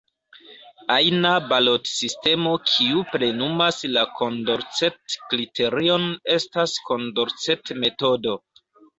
Ajna 0.93 1.31
balotsistemo 1.49 2.53
kiu 2.69 3.03
plenumas 3.11 3.77
la 3.97 4.05
Kondorcet-kriterion 4.19 6.07
estas 6.37 6.73
Kondorcet-metodo. 6.89 8.35